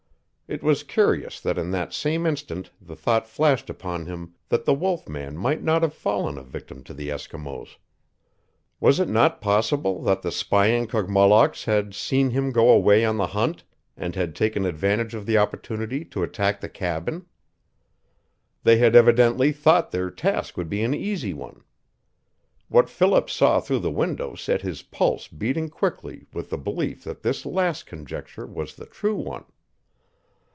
It 0.53 0.61
was 0.63 0.83
curious 0.83 1.39
that 1.39 1.57
in 1.57 1.71
that 1.71 1.93
same 1.93 2.25
instant 2.25 2.71
the 2.81 2.97
thought 2.97 3.25
flashed 3.25 3.69
upon 3.69 4.05
him 4.07 4.33
that 4.49 4.65
the 4.65 4.73
wolf 4.73 5.07
man 5.07 5.37
might 5.37 5.63
not 5.63 5.81
have 5.81 5.93
fallen 5.93 6.37
a 6.37 6.43
victim 6.43 6.83
to 6.83 6.93
the 6.93 7.07
Eskimos. 7.07 7.77
Was 8.81 8.99
it 8.99 9.07
not 9.07 9.39
possible 9.39 10.01
that 10.03 10.23
the 10.23 10.29
spying 10.29 10.87
Kogmollocks 10.87 11.63
had 11.63 11.95
seen 11.95 12.31
him 12.31 12.51
go 12.51 12.69
away 12.69 13.05
on 13.05 13.15
the 13.15 13.27
hunt, 13.27 13.63
and 13.95 14.13
had 14.15 14.35
taken 14.35 14.65
advantage 14.65 15.13
of 15.15 15.25
the 15.25 15.37
opportunity 15.37 16.03
to 16.03 16.21
attack 16.21 16.59
the 16.59 16.67
cabin? 16.67 17.27
They 18.63 18.75
had 18.77 18.93
evidently 18.93 19.53
thought 19.53 19.91
their 19.91 20.11
task 20.11 20.57
would 20.57 20.67
be 20.67 20.83
an 20.83 20.93
easy 20.93 21.33
one. 21.33 21.63
What 22.67 22.89
Philip 22.89 23.29
saw 23.29 23.61
through 23.61 23.79
the 23.79 23.89
window 23.89 24.35
set 24.35 24.63
his 24.63 24.81
pulse 24.81 25.29
beating 25.29 25.69
quickly 25.69 26.25
with 26.33 26.49
the 26.49 26.57
belief 26.57 27.05
that 27.05 27.21
this 27.21 27.45
last 27.45 27.85
conjecture 27.85 28.45
was 28.45 28.75
the 28.75 28.85
true 28.85 29.15
one. 29.15 29.45